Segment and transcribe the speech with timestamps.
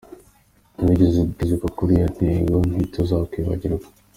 [0.73, 3.87] Ntiwigeze utezuka kuri iyo ntego, ntituzakwibagirwa".